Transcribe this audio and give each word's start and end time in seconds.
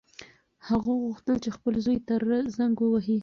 هغه 0.67 0.91
غوښتل 1.03 1.35
چې 1.43 1.49
خپل 1.57 1.73
زوی 1.85 1.97
ته 2.07 2.13
زنګ 2.57 2.75
ووهي. 2.79 3.17